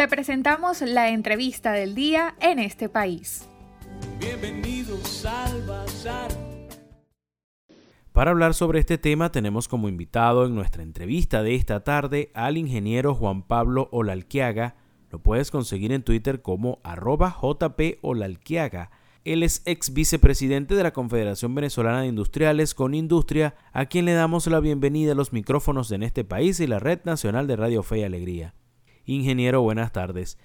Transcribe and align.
Te 0.00 0.08
presentamos 0.08 0.80
la 0.80 1.10
entrevista 1.10 1.72
del 1.72 1.94
día 1.94 2.34
en 2.40 2.58
este 2.58 2.88
país. 2.88 3.46
Bienvenidos 4.18 5.26
al 5.26 5.60
Bazar. 5.66 6.30
Para 8.10 8.30
hablar 8.30 8.54
sobre 8.54 8.80
este 8.80 8.96
tema 8.96 9.30
tenemos 9.30 9.68
como 9.68 9.90
invitado 9.90 10.46
en 10.46 10.54
nuestra 10.54 10.82
entrevista 10.82 11.42
de 11.42 11.54
esta 11.54 11.84
tarde 11.84 12.30
al 12.32 12.56
ingeniero 12.56 13.14
Juan 13.14 13.42
Pablo 13.42 13.90
Olalquiaga. 13.92 14.76
Lo 15.10 15.18
puedes 15.18 15.50
conseguir 15.50 15.92
en 15.92 16.02
Twitter 16.02 16.40
como 16.40 16.78
arroba 16.82 17.36
JP 17.38 17.98
Olalquiaga. 18.00 18.90
Él 19.26 19.42
es 19.42 19.60
ex 19.66 19.92
vicepresidente 19.92 20.76
de 20.76 20.82
la 20.82 20.94
Confederación 20.94 21.54
Venezolana 21.54 22.00
de 22.00 22.06
Industriales 22.08 22.72
con 22.72 22.94
Industria, 22.94 23.54
a 23.74 23.84
quien 23.84 24.06
le 24.06 24.14
damos 24.14 24.46
la 24.46 24.60
bienvenida 24.60 25.12
a 25.12 25.14
los 25.14 25.34
micrófonos 25.34 25.92
en 25.92 26.02
este 26.02 26.24
país 26.24 26.58
y 26.58 26.66
la 26.66 26.78
Red 26.78 27.00
Nacional 27.04 27.46
de 27.46 27.56
Radio 27.56 27.82
Fe 27.82 27.98
y 27.98 28.04
Alegría. 28.04 28.54
Ingeniero, 29.10 29.60
buenas 29.62 29.90
tardes. 29.90 30.38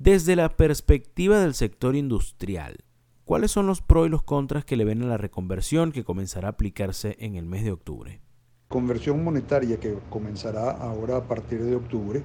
Desde 0.00 0.34
la 0.34 0.56
perspectiva 0.56 1.38
del 1.38 1.54
sector 1.54 1.94
industrial, 1.94 2.78
¿cuáles 3.24 3.52
son 3.52 3.68
los 3.68 3.80
pros 3.80 4.08
y 4.08 4.10
los 4.10 4.24
contras 4.24 4.64
que 4.64 4.76
le 4.76 4.84
ven 4.84 5.02
a 5.02 5.06
la 5.06 5.18
reconversión 5.18 5.92
que 5.92 6.02
comenzará 6.02 6.48
a 6.48 6.50
aplicarse 6.50 7.16
en 7.20 7.36
el 7.36 7.46
mes 7.46 7.62
de 7.62 7.70
octubre? 7.70 8.20
Conversión 8.66 9.22
monetaria 9.22 9.78
que 9.78 9.96
comenzará 10.10 10.72
ahora 10.72 11.18
a 11.18 11.28
partir 11.28 11.62
de 11.62 11.76
octubre, 11.76 12.24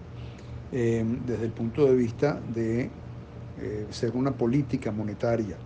eh, 0.71 1.05
desde 1.27 1.45
el 1.45 1.51
punto 1.51 1.85
de 1.85 1.95
vista 1.95 2.41
de 2.53 2.89
eh, 3.59 3.85
ser 3.91 4.15
una 4.15 4.35
política 4.35 4.91
monetaria 4.91 5.57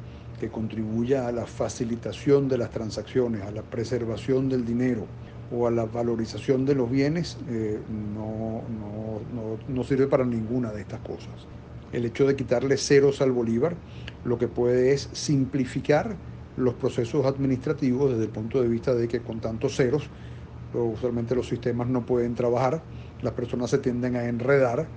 que 0.42 0.50
contribuya 0.50 1.28
a 1.28 1.32
la 1.32 1.46
facilitación 1.46 2.50
de 2.50 2.58
las 2.58 2.70
transacciones, 2.70 3.44
a 3.44 3.52
la 3.52 3.64
preservación 3.64 4.50
del 4.50 4.66
dinero 4.66 5.08
o 5.52 5.68
a 5.68 5.72
la 5.72 5.86
valorización 5.86 6.66
de 6.66 6.76
los 6.76 6.90
bienes, 6.90 7.38
eh, 7.50 7.80
no, 8.14 8.62
no, 9.68 9.84
sirve 9.84 10.08
para 10.08 10.26
ninguna 10.26 10.72
de 10.72 10.82
estas 10.82 11.00
cosas. 11.02 11.48
El 11.94 12.06
hecho 12.06 12.28
de 12.28 12.36
quitarle 12.36 12.78
ceros 12.78 13.22
al 13.22 13.32
Bolívar 13.32 13.76
lo 14.26 14.38
que 14.38 14.48
puede 14.48 14.92
es 14.92 15.10
simplificar 15.14 16.16
los 16.58 16.74
procesos 16.74 17.26
administrativos 17.26 18.12
desde 18.12 18.24
el 18.24 18.30
punto 18.30 18.62
de 18.62 18.68
vista 18.68 18.94
de 18.94 19.08
que 19.08 19.22
con 19.22 19.40
tantos 19.40 19.76
ceros, 19.76 20.10
usualmente 20.74 21.34
los 21.34 21.48
sistemas 21.48 21.88
no 21.88 22.06
pueden 22.06 22.36
trabajar, 22.36 22.82
las 23.22 23.34
personas 23.34 23.70
se 23.70 23.78
tienden 23.78 24.16
a 24.16 24.26
enredar 24.26 24.88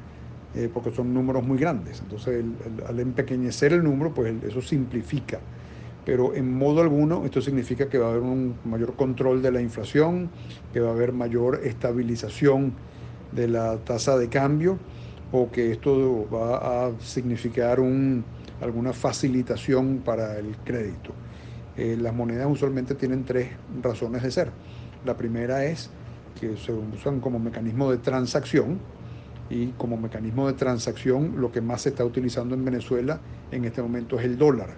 eh, 0.55 0.69
porque 0.72 0.91
son 0.91 1.14
números 1.14 1.44
muy 1.47 1.58
grandes. 1.58 2.00
Entonces, 2.00 2.44
al 2.88 2.98
empequeñecer 2.98 3.72
el 3.72 3.84
número, 3.84 4.12
pues 4.12 4.34
eso 4.42 4.60
simplifica. 4.60 5.38
Pero 6.11 6.34
en 6.34 6.53
modo 6.58 6.80
alguno 6.80 7.25
esto 7.25 7.41
significa 7.41 7.89
que 7.89 7.97
va 7.97 8.08
a 8.08 8.11
haber 8.11 8.22
un 8.22 8.56
mayor 8.64 8.97
control 8.97 9.42
de 9.42 9.53
la 9.53 9.61
inflación, 9.61 10.28
que 10.72 10.80
va 10.80 10.89
a 10.89 10.92
haber 10.92 11.12
mayor 11.12 11.61
estabilización 11.62 12.72
de 13.30 13.47
la 13.47 13.77
tasa 13.77 14.19
de 14.19 14.28
cambio 14.28 14.77
o 15.31 15.53
que 15.53 15.70
esto 15.70 16.28
va 16.28 16.88
a 16.88 16.98
significar 16.98 17.78
un, 17.78 18.25
alguna 18.61 18.92
facilitación 18.92 19.98
para 20.05 20.36
el 20.36 20.56
crédito. 20.64 21.12
Eh, 21.77 21.97
las 21.97 22.12
monedas 22.12 22.48
usualmente 22.50 22.97
tienen 22.97 23.25
tres 23.25 23.50
razones 23.81 24.25
de 24.25 24.33
ser. 24.33 24.50
La 25.05 25.16
primera 25.16 25.64
es 25.64 25.91
que 26.41 26.56
se 26.56 26.72
usan 26.72 27.20
como 27.20 27.38
mecanismo 27.38 27.88
de 27.88 27.98
transacción, 27.98 28.81
y 29.50 29.72
como 29.72 29.97
mecanismo 29.97 30.47
de 30.47 30.55
transacción 30.55 31.41
lo 31.41 31.50
que 31.50 31.61
más 31.61 31.83
se 31.83 31.88
está 31.91 32.05
utilizando 32.05 32.55
en 32.55 32.64
Venezuela 32.64 33.20
en 33.50 33.64
este 33.64 33.83
momento 33.83 34.19
es 34.19 34.25
el 34.25 34.38
dólar, 34.38 34.70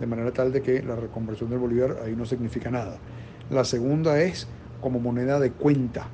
de 0.00 0.06
manera 0.06 0.32
tal 0.32 0.52
de 0.52 0.62
que 0.62 0.82
la 0.82 0.96
reconversión 0.96 1.50
del 1.50 1.58
bolívar 1.58 1.98
ahí 2.04 2.14
no 2.14 2.24
significa 2.24 2.70
nada. 2.70 2.98
La 3.50 3.64
segunda 3.64 4.20
es 4.20 4.46
como 4.80 5.00
moneda 5.00 5.40
de 5.40 5.52
cuenta, 5.52 6.08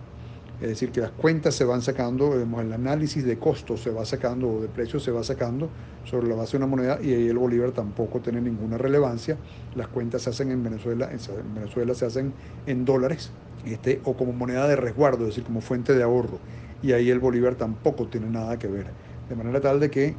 es 0.61 0.69
decir, 0.69 0.93
que 0.93 1.01
las 1.01 1.11
cuentas 1.11 1.55
se 1.55 1.65
van 1.65 1.83
sacando, 1.83 2.35
el 2.35 2.73
análisis 2.73 3.25
de 3.25 3.39
costos 3.39 3.81
se 3.81 3.91
va 3.91 4.05
sacando 4.05 4.49
o 4.49 4.61
de 4.61 4.69
precios 4.69 5.03
se 5.03 5.11
va 5.11 5.23
sacando 5.25 5.69
sobre 6.05 6.29
la 6.29 6.37
base 6.37 6.53
de 6.53 6.59
una 6.59 6.67
moneda 6.67 6.99
y 7.03 7.13
ahí 7.13 7.29
el 7.29 7.39
bolívar 7.39 7.73
tampoco 7.73 8.21
tiene 8.21 8.41
ninguna 8.41 8.79
relevancia. 8.79 9.37
Las 9.75 9.89
cuentas 9.89 10.23
se 10.23 10.31
hacen 10.31 10.51
en 10.51 10.63
Venezuela, 10.63 11.11
en 11.11 11.55
Venezuela 11.55 11.95
se 11.95 12.07
hacen 12.07 12.33
en 12.67 12.85
dólares 12.85 13.33
este, 13.67 14.01
o 14.05 14.17
como 14.17 14.33
moneda 14.33 14.69
de 14.69 14.77
resguardo, 14.77 15.23
es 15.23 15.31
decir, 15.31 15.45
como 15.45 15.61
fuente 15.61 15.95
de 15.95 16.03
ahorro 16.03 16.39
y 16.85 16.93
ahí 16.93 17.11
el 17.11 17.19
Bolívar 17.19 17.55
tampoco 17.55 18.07
tiene 18.09 18.29
nada 18.29 18.59
que 18.59 18.69
ver. 18.69 18.87
De 19.29 19.35
manera 19.35 19.59
tal 19.61 19.81
de 19.81 19.91
que 19.91 20.15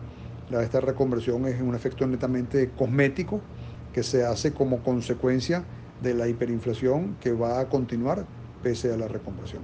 esta 0.59 0.81
reconversión 0.81 1.45
es 1.45 1.61
un 1.61 1.75
efecto 1.75 2.07
netamente 2.07 2.71
cosmético 2.71 3.39
que 3.95 4.03
se 4.03 4.25
hace 4.25 4.51
como 4.51 4.83
consecuencia 4.83 5.63
de 6.03 6.13
la 6.13 6.27
hiperinflación 6.27 7.15
que 7.21 7.31
va 7.31 7.61
a 7.61 7.69
continuar 7.69 8.27
pese 8.61 8.91
a 8.91 8.97
la 8.97 9.07
reconversión. 9.07 9.61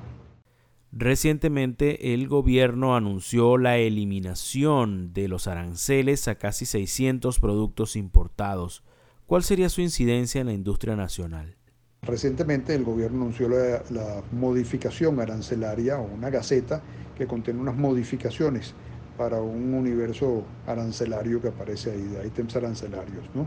Recientemente 0.94 2.14
el 2.14 2.30
gobierno 2.30 2.96
anunció 2.96 3.58
la 3.58 3.78
eliminación 3.78 5.12
de 5.12 5.28
los 5.28 5.48
aranceles 5.48 6.30
a 6.30 6.36
casi 6.36 6.66
600 6.66 7.42
productos 7.42 7.98
importados. 7.98 8.86
¿Cuál 9.26 9.44
sería 9.44 9.68
su 9.68 9.82
incidencia 9.82 10.40
en 10.40 10.48
la 10.48 10.54
industria 10.54 10.96
nacional? 10.96 11.58
Recientemente 12.02 12.74
el 12.74 12.86
gobierno 12.86 13.24
anunció 13.24 13.50
la, 13.50 14.24
modificación 14.32 15.20
arancelaria 15.20 16.00
o 16.00 16.06
una 16.06 16.30
gaceta 16.30 16.82
que 17.18 17.28
contiene 17.28 17.60
unas 17.60 17.76
modificaciones 17.76 18.76
para 19.18 19.42
un 19.42 19.74
universo 19.74 20.46
arancelario 20.66 21.42
que 21.42 21.50
aparece 21.50 21.92
ahí, 21.92 22.02
de 22.02 22.26
ítems 22.26 22.56
arancelarios. 22.56 23.26
¿no? 23.36 23.46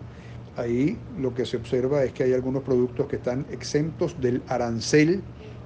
Ahí 0.56 0.98
lo 1.18 1.34
que 1.34 1.44
se 1.46 1.56
observa 1.56 2.04
es 2.04 2.12
que 2.12 2.22
hay 2.22 2.32
algunos 2.32 2.62
productos 2.62 3.06
que 3.08 3.16
están 3.16 3.44
exentos 3.50 4.20
del 4.20 4.42
arancel 4.48 5.22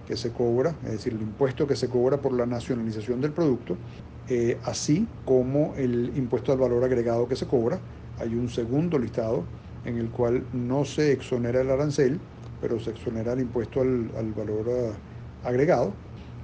que 0.06 0.16
se 0.16 0.32
cobra, 0.32 0.74
es 0.84 0.92
decir, 0.92 1.12
el 1.12 1.20
impuesto 1.20 1.66
que 1.66 1.76
se 1.76 1.88
cobra 1.88 2.16
por 2.16 2.32
la 2.32 2.46
nacionalización 2.46 3.20
del 3.20 3.32
producto, 3.32 3.76
eh, 4.30 4.56
así 4.64 5.06
como 5.26 5.74
el 5.76 6.12
impuesto 6.16 6.52
al 6.52 6.58
valor 6.58 6.82
agregado 6.84 7.28
que 7.28 7.36
se 7.36 7.46
cobra. 7.46 7.78
Hay 8.18 8.34
un 8.34 8.48
segundo 8.48 8.98
listado 8.98 9.44
en 9.84 9.98
el 9.98 10.08
cual 10.08 10.44
no 10.54 10.86
se 10.86 11.12
exonera 11.12 11.60
el 11.60 11.70
arancel, 11.70 12.18
pero 12.62 12.80
se 12.80 12.90
exonera 12.90 13.34
el 13.34 13.40
impuesto 13.40 13.82
al, 13.82 14.32
valor 14.34 14.66
eh, 14.68 14.92
agregado. 15.44 15.92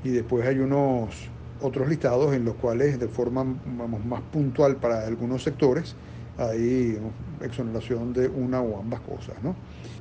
Y 0.04 0.10
después 0.10 0.46
hay 0.46 0.58
unos 0.58 1.30
otros 1.62 1.88
listados 1.88 2.34
en 2.34 2.44
los 2.44 2.56
cuales 2.56 3.00
de 3.00 3.08
forma 3.08 3.44
más 3.44 4.20
puntual 4.30 4.76
para 4.76 5.06
algunos 5.06 5.42
sectores 5.42 5.96
hay 6.38 6.98
exoneración 7.40 8.12
de 8.12 8.28
una 8.28 8.60
o 8.60 8.78
ambas 8.78 9.00
cosas. 9.00 9.36
¿no? 9.42 9.54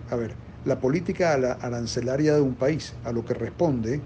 A 0.10 0.16
ver, 0.16 0.34
la 0.66 0.80
política 0.80 1.34
arancelaria 1.34 2.36
de 2.36 2.42
un 2.42 2.56
país 2.56 2.94
a 3.04 3.12
lo 3.12 3.26
que 3.26 3.34
responde 3.34 4.02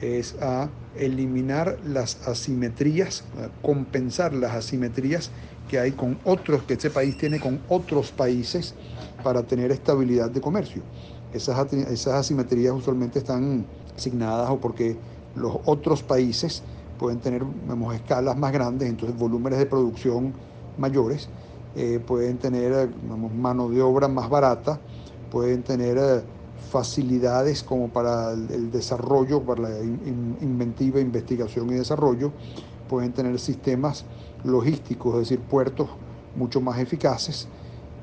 es 0.00 0.36
a 0.40 0.68
eliminar 0.96 1.78
las 1.84 2.26
asimetrías, 2.26 3.24
compensar 3.62 4.32
las 4.32 4.54
asimetrías 4.54 5.30
que 5.68 5.78
hay 5.78 5.92
con 5.92 6.18
otros, 6.24 6.62
que 6.62 6.74
este 6.74 6.90
país 6.90 7.16
tiene 7.18 7.40
con 7.40 7.60
otros 7.68 8.10
países 8.10 8.74
para 9.22 9.42
tener 9.42 9.70
estabilidad 9.70 10.30
de 10.30 10.40
comercio. 10.40 10.82
Esas, 11.32 11.72
esas 11.72 12.14
asimetrías 12.14 12.72
usualmente 12.72 13.18
están 13.18 13.66
asignadas 13.94 14.48
o 14.50 14.58
porque 14.58 14.96
los 15.34 15.58
otros 15.66 16.02
países 16.02 16.62
pueden 16.98 17.20
tener 17.20 17.42
escalas 17.94 18.36
más 18.36 18.52
grandes, 18.52 18.88
entonces 18.88 19.16
volúmenes 19.16 19.58
de 19.58 19.66
producción 19.66 20.32
mayores, 20.78 21.28
eh, 21.78 22.00
pueden 22.04 22.38
tener 22.38 22.90
mano 23.34 23.68
de 23.68 23.80
obra 23.80 24.08
más 24.08 24.28
barata, 24.28 24.80
pueden 25.30 25.62
tener 25.62 25.96
eh, 25.96 26.22
facilidades 26.70 27.62
como 27.62 27.88
para 27.88 28.32
el, 28.32 28.70
desarrollo, 28.70 29.42
para 29.42 29.62
la 29.62 29.78
inventiva, 29.80 31.00
investigación 31.00 31.70
y 31.70 31.74
desarrollo, 31.74 32.32
pueden 32.88 33.12
tener 33.12 33.38
sistemas 33.38 34.04
logísticos, 34.44 35.14
es 35.14 35.20
decir, 35.20 35.40
puertos 35.40 35.88
mucho 36.36 36.60
más 36.60 36.78
eficaces, 36.78 37.48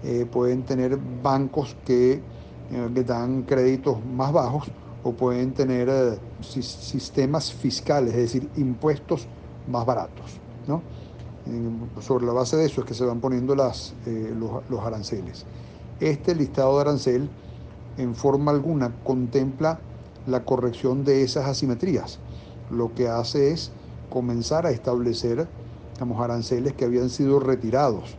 eh, 0.04 0.26
pueden 0.32 0.64
tener 0.64 0.98
bancos 1.24 1.76
que 1.86 2.14
eh, 2.14 2.22
le 2.94 3.04
dan 3.04 3.44
créditos 3.44 4.04
más 4.04 4.32
bajos 4.32 4.68
o 5.04 5.12
pueden 5.12 5.54
tener 5.54 5.88
eh, 5.90 6.18
sistemas 6.42 7.54
fiscales, 7.54 8.14
es 8.14 8.34
decir, 8.34 8.50
impuestos 8.56 9.28
más 9.68 9.86
baratos. 9.86 10.40
¿no? 10.68 10.82
Sobre 12.02 12.26
la 12.26 12.34
base 12.34 12.58
de 12.58 12.66
eso 12.66 12.82
es 12.82 12.88
que 12.88 12.94
se 12.94 13.06
van 13.06 13.20
poniendo 13.20 13.54
eh, 13.54 14.34
los, 14.38 14.70
los 14.70 14.80
aranceles. 14.82 15.46
Este 16.00 16.36
listado 16.36 16.76
de 16.76 16.82
arancel 16.82 17.30
en 17.98 18.16
forma 18.16 18.52
alguna 18.52 18.92
contempla 19.04 19.80
la 20.28 20.44
corrección 20.44 21.04
de 21.04 21.24
esas 21.24 21.46
asimetrías. 21.46 22.20
Lo 22.72 22.94
que 22.94 23.08
hace 23.08 23.52
es 23.52 23.72
comenzar 24.10 24.66
a 24.66 24.72
establecer 24.72 25.48
digamos, 25.94 26.22
aranceles 26.22 26.74
que 26.74 26.86
habían 26.86 27.10
sido 27.10 27.40
retirados 27.40 28.16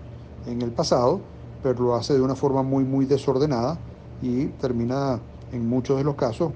en 0.46 0.62
el 0.62 0.70
pasado, 0.70 1.20
pero 1.62 1.82
lo 1.82 1.94
hace 1.94 2.14
de 2.14 2.22
una 2.22 2.37
forma 2.37 2.62
muy, 2.62 2.84
muy 2.84 3.06
desordenada 3.06 3.79
y 4.22 4.46
termina 4.46 5.20
en 5.52 5.69
muchos 5.69 5.99
de 5.99 6.05
los 6.05 6.14
casos 6.14 6.52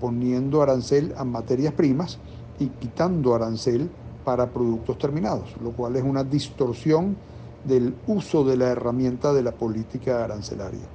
poniendo 0.00 0.62
arancel 0.62 1.14
a 1.16 1.24
materias 1.24 1.74
primas 1.74 2.18
y 2.58 2.66
quitando 2.66 3.34
arancel 3.34 3.90
para 4.24 4.50
productos 4.50 4.98
terminados, 4.98 5.54
lo 5.62 5.72
cual 5.72 5.96
es 5.96 6.02
una 6.02 6.24
distorsión 6.24 7.16
del 7.64 7.94
uso 8.06 8.44
de 8.44 8.56
la 8.56 8.68
herramienta 8.68 9.32
de 9.32 9.42
la 9.42 9.52
política 9.52 10.24
arancelaria. 10.24 10.86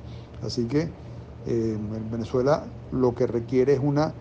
Así 0.43 0.65
que 0.65 0.81
eh, 0.81 0.89
en 1.45 2.11
Venezuela 2.11 2.65
lo 2.91 3.13
que 3.13 3.27
requiere 3.27 3.73
es 3.73 3.79
una, 3.81 4.13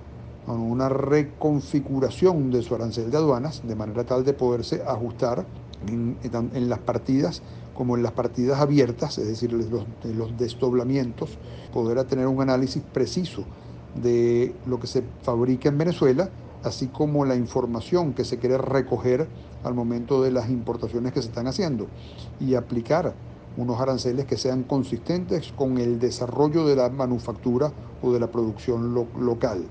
una 0.47 0.89
reconfiguración 0.89 2.51
de 2.51 2.63
su 2.63 2.75
arancel 2.75 3.11
de 3.11 3.17
aduanas 3.17 3.63
de 3.67 3.75
manera 3.75 4.05
tal 4.05 4.25
de 4.25 4.35
poderse 4.35 4.83
ajustar 4.87 5.47
en, 5.87 6.69
las 6.69 6.79
partidas 6.81 7.43
como 7.75 7.97
en 7.97 8.03
las 8.03 8.13
partidas 8.13 8.61
abiertas, 8.61 9.19
es 9.19 9.27
decir, 9.27 9.53
los, 9.53 9.67
los 10.15 10.39
desdoblamientos, 10.39 11.39
poder 11.73 12.03
tener 12.05 12.27
un 12.27 12.41
análisis 12.41 12.83
preciso 12.93 13.45
de 14.01 14.55
lo 14.67 14.79
que 14.79 14.87
se 14.87 15.03
fabrica 15.23 15.69
en 15.69 15.79
Venezuela, 15.79 16.31
así 16.65 16.89
como 16.89 17.25
la 17.25 17.37
información 17.37 18.15
que 18.15 18.25
se 18.25 18.39
quiere 18.39 18.59
recoger 18.59 19.29
al 19.63 19.75
momento 19.75 20.23
de 20.23 20.31
las 20.31 20.51
importaciones 20.51 21.13
que 21.13 21.23
se 21.23 21.29
están 21.29 21.47
haciendo 21.47 21.87
y 22.41 22.55
aplicar 22.55 23.15
unos 23.57 23.81
aranceles 23.81 24.25
que 24.27 24.37
sean 24.37 24.65
consistentes 24.65 25.53
con 25.53 25.79
el 25.79 25.99
desarrollo 25.99 26.67
de 26.67 26.77
la 26.77 26.89
manufactura 26.89 27.73
o 28.03 28.13
de 28.13 28.21
la 28.21 28.27
producción 28.27 28.95
local. 28.95 29.65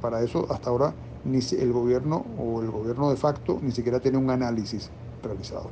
para 0.00 0.22
eso 0.22 0.46
hasta 0.50 0.70
ahora 0.70 0.94
ni 1.24 1.40
el 1.58 1.72
gobierno 1.72 2.24
o 2.38 2.62
el 2.62 2.70
gobierno 2.70 3.10
de 3.10 3.16
facto 3.16 3.58
ni 3.62 3.72
siquiera 3.72 4.00
tiene 4.00 4.18
un 4.18 4.30
análisis 4.30 4.90
realizado. 5.22 5.70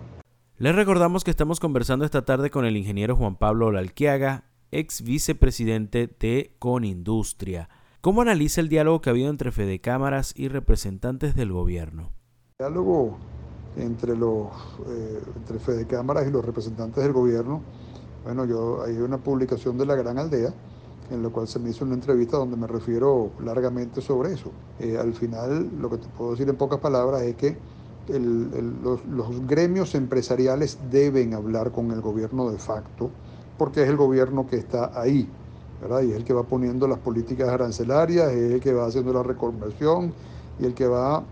Les 0.59 0.75
recordamos 0.75 1.25
que 1.25 1.31
estamos 1.31 1.61
conversando 1.61 2.05
esta 2.05 2.25
tarde 2.25 2.51
con 2.51 2.65
el 2.65 2.77
ingeniero 2.77 3.17
Juan 3.17 3.37
Pablo 3.37 3.71
Lalquiaga, 3.71 4.45
ex 4.71 5.03
vicepresidente 5.03 6.09
de 6.19 6.57
Conindustria. 6.59 7.69
¿Cómo 8.01 8.23
analiza 8.23 8.61
el 8.61 8.69
diálogo 8.69 9.01
que 9.01 9.11
ha 9.11 9.13
habido 9.13 9.29
entre 9.29 9.51
Fede 9.51 9.81
Cámaras 9.81 10.33
y 10.37 10.47
representantes 10.47 11.35
del 11.35 11.53
gobierno? 11.53 12.13
El 12.59 12.67
diálogo 12.67 13.19
entre 13.77 14.17
los 14.17 14.47
eh, 14.87 15.59
Fede 15.59 15.85
Cámaras 15.85 16.29
y 16.29 16.31
los 16.31 16.45
representantes 16.45 17.03
del 17.03 17.13
gobierno. 17.13 17.61
Bueno, 18.23 18.45
yo 18.45 18.85
hay 18.85 18.99
una 18.99 19.19
publicación 19.19 19.77
de 19.79 19.87
la 19.87 19.97
Gran 19.97 20.17
Aldea 20.17 20.55
en 21.11 21.25
la 21.25 21.29
cual 21.31 21.49
se 21.49 21.59
me 21.59 21.71
hizo 21.71 21.85
una 21.85 21.95
entrevista 21.95 22.37
donde 22.37 22.57
me 22.57 22.69
refiero 22.69 23.33
largamente 23.43 24.01
sobre 24.01 24.35
eso. 24.35 24.53
Eh, 24.79 24.97
al 24.97 25.13
final, 25.15 25.69
lo 25.81 25.91
que 25.91 25.99
te 25.99 26.07
puedo 26.09 26.31
decir 26.33 26.49
en 26.49 26.55
pocas 26.55 26.79
palabras 26.79 27.23
es 27.23 27.35
que 27.35 27.59
los, 28.09 29.47
gremios 29.49 29.97
empresariales 29.97 30.79
deben 30.89 31.35
hablar 31.35 31.73
con 31.73 31.91
el 31.91 32.01
gobierno 32.01 32.49
de 32.49 32.59
facto, 32.59 33.11
porque 33.59 33.83
es 33.83 33.89
el 33.89 33.97
gobierno 33.97 34.47
que 34.47 34.57
está 34.57 34.99
ahí, 34.99 35.29
Y 35.81 36.11
es 36.11 36.17
el 36.17 36.25
que 36.25 36.33
va 36.33 36.43
poniendo 36.43 36.89
las 36.89 36.99
políticas 36.99 37.49
arancelarias, 37.49 38.33
es 38.33 38.53
el 38.53 38.61
que 38.61 38.73
va 38.73 38.87
haciendo 38.87 39.13
la 39.13 39.23
reconversión 39.23 40.13
y 40.59 40.65
el 40.67 40.75
que 40.75 40.87
va 40.87 41.23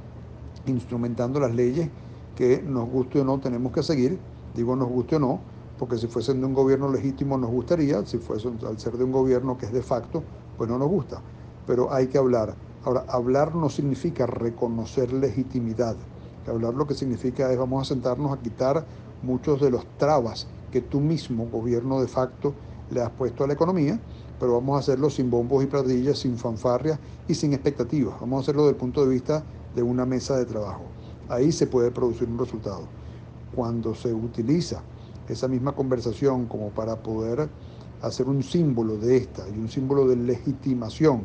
instrumentando 0.66 1.40
las 1.40 1.54
leyes 1.54 1.88
que 2.37 2.62
nos 2.62 2.88
guste 2.88 3.20
o 3.20 3.25
no 3.25 3.40
tenemos 3.40 3.72
que 3.72 3.82
seguir. 3.82 4.19
Digo 4.54 4.76
nos 4.76 4.88
guste 4.88 5.16
o 5.16 5.19
no, 5.19 5.40
porque 5.78 5.96
si 5.96 6.06
fuesen 6.06 6.40
de 6.40 6.46
un 6.46 6.54
gobierno 6.54 6.90
legítimo 6.90 7.37
nos 7.37 7.50
gustaría, 7.50 8.04
si 8.06 8.19
fuese 8.19 8.50
al 8.66 8.78
ser 8.78 8.96
de 8.96 9.04
un 9.04 9.12
gobierno 9.12 9.58
que 9.58 9.66
es 9.66 9.72
de 9.72 9.82
facto, 9.82 10.22
pues 10.56 10.70
no 10.70 10.78
nos 10.78 10.88
gusta. 10.88 11.20
Pero 11.66 11.93
hay 11.93 12.06
que 12.06 12.19
hablar. 12.19 12.54
Ahora, 12.84 13.04
hablar 13.08 13.54
no 13.54 13.69
significa 13.69 14.26
reconocer 14.26 15.12
legitimidad. 15.12 15.96
Hablar 16.46 16.75
lo 16.75 16.87
que 16.87 16.94
significa 16.94 17.50
es 17.50 17.58
vamos 17.58 17.82
a 17.82 17.94
sentarnos 17.94 18.32
a 18.32 18.40
quitar 18.40 18.87
muchos 19.22 19.60
de 19.60 19.70
los 19.70 19.84
trabas 19.98 20.46
que 20.70 20.81
tú 20.81 21.00
mismo, 21.00 21.48
gobierno 21.50 22.00
de 22.00 22.06
facto, 22.06 22.54
le 22.90 23.00
has 23.00 23.10
puesto 23.10 23.43
a 23.43 23.46
la 23.48 23.54
economía, 23.54 23.98
pero 24.38 24.54
vamos 24.54 24.76
a 24.76 24.80
hacerlo 24.80 25.10
sin 25.10 25.30
bombos 25.30 25.64
y 25.64 25.66
platillas, 25.66 26.18
sin 26.18 26.36
fanfarrias 26.36 26.98
y 27.28 27.34
sin 27.34 27.52
expectativas. 27.52 28.20
Vamos 28.20 28.38
a 28.38 28.40
hacerlo 28.42 28.62
desde 28.62 28.72
el 28.72 28.76
punto 28.76 29.04
de 29.04 29.10
vista 29.10 29.44
de 29.74 29.82
una 29.82 30.04
mesa 30.06 30.36
de 30.36 30.44
trabajo 30.44 30.82
ahí 31.28 31.52
se 31.52 31.66
puede 31.66 31.90
producir 31.90 32.28
un 32.28 32.38
resultado. 32.38 32.82
Cuando 33.54 33.94
se 33.94 34.12
utiliza 34.12 34.82
esa 35.28 35.48
misma 35.48 35.72
conversación 35.72 36.46
como 36.46 36.70
para 36.70 36.96
poder 37.02 37.48
hacer 38.02 38.28
un 38.28 38.42
símbolo 38.42 38.96
de 38.96 39.16
esta 39.16 39.48
y 39.48 39.58
un 39.58 39.68
símbolo 39.68 40.06
de 40.06 40.16
legitimación 40.16 41.22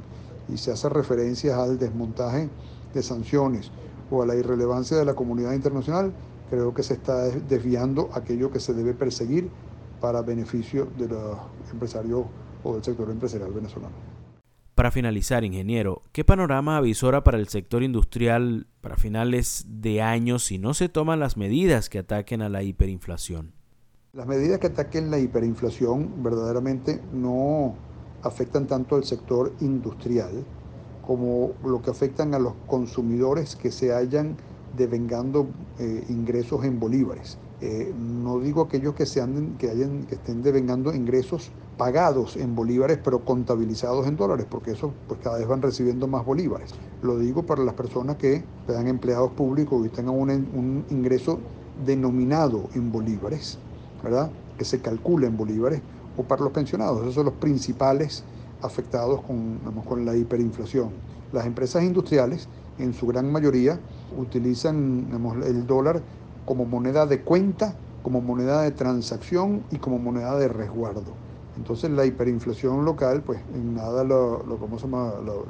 y 0.48 0.58
se 0.58 0.72
hace 0.72 0.90
referencias 0.90 1.58
al 1.58 1.78
desmontaje 1.78 2.50
de 2.94 3.04
sanciones 3.04 3.72
o 4.10 4.24
a 4.24 4.26
la 4.26 4.36
irrelevancia 4.36 4.98
de 4.98 5.06
la 5.06 5.14
comunidad 5.14 5.54
internacional, 5.54 6.12
creo 6.50 6.74
que 6.74 6.84
se 6.84 6.96
está 6.96 7.30
desviando 7.30 8.10
aquello 8.14 8.52
que 8.52 8.60
se 8.60 8.74
debe 8.74 8.94
perseguir 8.94 9.50
para 10.02 10.22
beneficio 10.22 10.88
de 10.98 11.08
los 11.08 11.38
empresarios 11.72 12.26
o 12.64 12.74
del 12.74 12.84
sector 12.84 13.10
empresarial 13.10 13.52
venezolano. 13.52 13.96
Para 14.76 14.90
finalizar, 14.90 15.44
ingeniero, 15.44 16.02
¿qué 16.12 16.24
panorama 16.24 16.78
avisora 16.78 17.24
para 17.24 17.38
el 17.38 17.50
sector 17.50 17.84
industrial 17.84 18.68
para 18.80 18.96
finales 18.96 19.66
de 19.68 20.02
año 20.02 20.40
si 20.40 20.58
no 20.58 20.74
se 20.74 20.90
toman 20.90 21.20
las 21.20 21.38
medidas 21.38 21.90
que 21.90 22.00
ataquen 22.00 22.42
a 22.42 22.50
la 22.50 22.64
hiperinflación? 22.64 23.54
Las 24.14 24.28
medidas 24.28 24.60
que 24.60 24.68
ataquen 24.68 25.12
la 25.12 25.20
hiperinflación 25.20 26.24
verdaderamente 26.24 27.02
no 27.14 27.76
afectan 28.24 28.66
tanto 28.68 28.96
al 28.96 29.04
sector 29.04 29.54
industrial 29.62 30.46
como 31.06 31.52
lo 31.64 31.82
que 31.82 31.92
afectan 31.92 32.34
a 32.34 32.40
los 32.40 32.54
consumidores 32.68 33.56
que 33.56 33.72
se 33.72 33.94
hayan 33.94 34.38
devengando 34.78 35.48
eh, 35.80 36.06
ingresos 36.10 36.64
en 36.64 36.80
bolívares. 36.80 37.38
Eh, 37.62 37.94
no 37.96 38.40
digo 38.40 38.62
aquellos 38.64 38.96
que, 38.96 39.06
se 39.06 39.22
anden, 39.22 39.58
que, 39.58 39.70
hayan, 39.70 40.06
que 40.08 40.16
estén 40.16 40.42
devengando 40.42 40.94
ingresos 40.94 41.52
pagados 41.78 42.38
en 42.38 42.56
bolívares 42.56 43.00
pero 43.04 43.26
contabilizados 43.26 44.08
en 44.08 44.16
dólares, 44.16 44.46
porque 44.50 44.72
eso 44.72 44.94
pues 45.08 45.20
cada 45.22 45.38
vez 45.38 45.48
van 45.48 45.62
recibiendo 45.62 46.08
más 46.08 46.26
bolívares. 46.26 46.72
Lo 47.02 47.18
digo 47.18 47.44
para 47.44 47.64
las 47.64 47.74
personas 47.74 48.18
que 48.18 48.44
sean 48.68 48.88
empleados 48.88 49.32
públicos 49.32 49.86
y 49.86 49.90
tengan 49.90 50.16
un, 50.16 50.86
ingreso 50.90 51.40
denominado 51.86 52.70
en 52.76 52.92
bolívares, 52.92 53.58
¿verdad? 54.04 54.32
Que 54.58 54.66
se 54.66 54.80
calcula 54.82 55.28
en 55.28 55.38
bolívares, 55.38 55.82
o 56.18 56.24
para 56.24 56.44
los 56.44 56.52
pensionados. 56.52 57.02
Esos 57.02 57.16
son 57.16 57.26
los 57.26 57.34
principales 57.36 58.24
afectados 58.62 59.22
con, 59.22 59.60
con 59.88 60.06
la 60.06 60.16
hiperinflación. 60.16 60.90
Las 61.32 61.46
empresas 61.46 61.84
industriales, 61.84 62.48
en 62.78 62.94
su 62.94 63.08
gran 63.08 63.32
mayoría, 63.32 63.80
utilizan 64.18 65.08
el 65.46 65.66
dólar 65.66 66.02
como 66.46 66.66
moneda 66.66 67.06
de 67.06 67.22
cuenta, 67.22 67.76
como 68.04 68.22
moneda 68.22 68.62
de 68.62 68.72
transacción 68.72 69.64
y 69.72 69.78
como 69.78 70.00
moneda 70.00 70.38
de 70.38 70.48
resguardo. 70.48 71.21
Entonces 71.58 71.92
la 71.92 72.06
hiperinflación 72.06 72.86
local, 72.86 73.24
pues 73.24 73.40
en 73.54 73.76
nada 73.76 74.04
lo, 74.04 74.44
lo, 74.46 74.58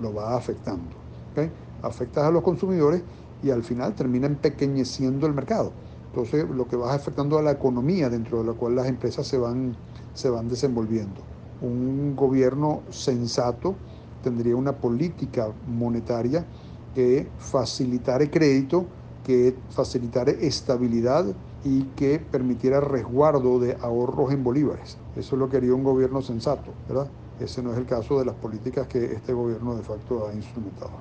lo, 0.02 0.14
va 0.14 0.36
afectando. 0.36 0.96
¿okay? 1.32 1.52
Afectas 1.84 2.26
a 2.26 2.32
los 2.32 2.42
consumidores 2.44 3.04
y 3.44 3.52
al 3.52 3.64
final 3.64 3.94
termina 3.94 4.28
empequeñeciendo 4.28 5.28
el 5.28 5.34
mercado. 5.34 5.72
Entonces 6.08 6.50
lo 6.50 6.68
que 6.68 6.76
va 6.76 6.94
afectando 6.94 7.38
a 7.38 7.42
la 7.42 7.52
economía 7.52 8.10
dentro 8.10 8.40
de 8.40 8.46
la 8.46 8.54
cual 8.54 8.76
las 8.76 8.88
empresas 8.88 9.28
se 9.28 9.38
van, 9.38 9.76
se 10.14 10.30
van 10.30 10.50
desenvolviendo. 10.50 11.22
Un 11.62 12.16
gobierno 12.16 12.82
sensato 12.90 13.76
tendría 14.24 14.56
una 14.56 14.74
política 14.74 15.50
monetaria 15.68 16.46
que 16.94 17.28
facilitara 17.38 18.30
crédito 18.30 18.86
que 19.24 19.56
facilitara 19.70 20.32
estabilidad 20.32 21.26
y 21.64 21.84
que 21.96 22.20
permitiera 22.20 22.80
resguardo 22.80 23.60
de 23.60 23.78
ahorros 23.82 24.32
en 24.32 24.44
bolívares. 24.44 24.98
Eso 25.16 25.36
es 25.36 25.40
lo 25.40 25.50
que 25.50 25.58
haría 25.58 25.74
un 25.74 25.84
gobierno 25.84 26.22
sensato, 26.22 26.72
¿verdad? 26.88 27.08
Ese 27.40 27.62
no 27.62 27.72
es 27.72 27.78
el 27.78 27.86
caso 27.86 28.20
de 28.20 28.26
las 28.26 28.36
políticas 28.36 28.88
que 28.88 29.14
este 29.14 29.34
gobierno 29.34 29.76
de 29.76 29.84
facto 29.84 30.28
ha 30.28 30.34
instrumentado. 30.34 30.92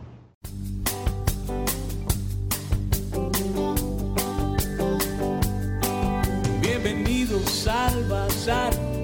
Bienvenidos 6.61 7.67
al 7.67 8.09
Bazar 8.09 9.00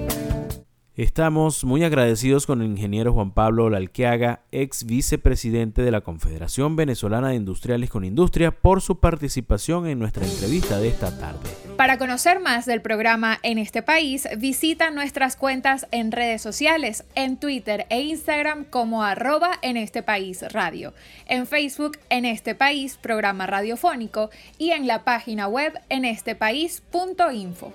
Estamos 0.97 1.63
muy 1.63 1.83
agradecidos 1.83 2.47
con 2.47 2.63
el 2.63 2.69
ingeniero 2.69 3.13
Juan 3.13 3.29
Pablo 3.29 3.69
Lalquiaga, 3.69 4.41
ex 4.51 4.83
vicepresidente 4.83 5.83
de 5.83 5.91
la 5.91 6.01
Confederación 6.01 6.75
Venezolana 6.75 7.29
de 7.29 7.35
Industriales 7.35 7.91
con 7.91 8.03
Industria, 8.03 8.49
por 8.49 8.81
su 8.81 8.99
participación 8.99 9.85
en 9.85 9.99
nuestra 9.99 10.25
entrevista 10.25 10.79
de 10.79 10.87
esta 10.87 11.15
tarde. 11.19 11.51
Para 11.77 11.99
conocer 11.99 12.39
más 12.39 12.65
del 12.65 12.81
programa 12.81 13.37
en 13.43 13.59
este 13.59 13.83
país, 13.83 14.27
visita 14.39 14.89
nuestras 14.89 15.35
cuentas 15.35 15.85
en 15.91 16.11
redes 16.11 16.41
sociales, 16.41 17.05
en 17.13 17.37
Twitter 17.37 17.85
e 17.91 18.01
Instagram 18.01 18.63
como 18.63 19.03
arroba 19.03 19.51
en 19.61 19.77
este 19.77 20.01
país 20.01 20.43
radio, 20.51 20.95
en 21.27 21.45
Facebook 21.45 21.99
en 22.09 22.25
este 22.25 22.55
país 22.55 22.97
programa 22.99 23.45
radiofónico 23.45 24.31
y 24.57 24.71
en 24.71 24.87
la 24.87 25.03
página 25.03 25.47
web 25.47 25.79
en 25.89 26.05
estepaís.info. 26.05 27.71